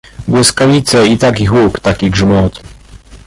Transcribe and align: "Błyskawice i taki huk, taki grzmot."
"Błyskawice 0.27 1.07
i 1.07 1.17
taki 1.17 1.45
huk, 1.45 1.79
taki 1.79 2.09
grzmot." 2.11 2.61